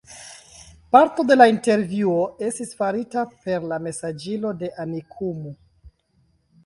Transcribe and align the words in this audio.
Parto 0.95 1.25
de 1.31 1.35
la 1.41 1.45
intervjuo 1.51 2.23
estis 2.47 2.73
farita 2.79 3.25
per 3.45 3.69
la 3.73 3.79
mesaĝilo 3.89 4.55
de 4.63 4.71
Amikumu. 4.87 5.57